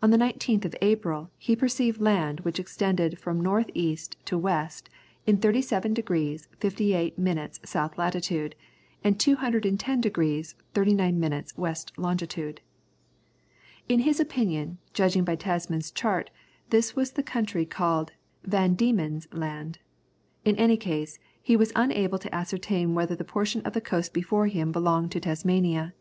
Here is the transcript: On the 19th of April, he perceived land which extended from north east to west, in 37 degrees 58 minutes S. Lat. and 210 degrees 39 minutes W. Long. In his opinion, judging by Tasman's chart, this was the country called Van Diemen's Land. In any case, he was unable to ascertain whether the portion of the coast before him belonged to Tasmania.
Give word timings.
On 0.00 0.12
the 0.12 0.16
19th 0.16 0.64
of 0.64 0.76
April, 0.80 1.28
he 1.38 1.56
perceived 1.56 2.00
land 2.00 2.38
which 2.42 2.60
extended 2.60 3.18
from 3.18 3.40
north 3.40 3.68
east 3.74 4.16
to 4.26 4.38
west, 4.38 4.88
in 5.26 5.38
37 5.38 5.92
degrees 5.92 6.46
58 6.60 7.18
minutes 7.18 7.58
S. 7.64 7.90
Lat. 7.98 8.14
and 9.02 9.18
210 9.18 10.00
degrees 10.00 10.54
39 10.72 11.18
minutes 11.18 11.52
W. 11.54 11.74
Long. 11.96 12.16
In 13.88 13.98
his 13.98 14.20
opinion, 14.20 14.78
judging 14.94 15.24
by 15.24 15.34
Tasman's 15.34 15.90
chart, 15.90 16.30
this 16.70 16.94
was 16.94 17.10
the 17.10 17.24
country 17.24 17.66
called 17.66 18.12
Van 18.44 18.74
Diemen's 18.74 19.26
Land. 19.32 19.80
In 20.44 20.54
any 20.54 20.76
case, 20.76 21.18
he 21.42 21.56
was 21.56 21.72
unable 21.74 22.20
to 22.20 22.32
ascertain 22.32 22.94
whether 22.94 23.16
the 23.16 23.24
portion 23.24 23.62
of 23.62 23.72
the 23.72 23.80
coast 23.80 24.14
before 24.14 24.46
him 24.46 24.70
belonged 24.70 25.10
to 25.10 25.18
Tasmania. 25.18 25.92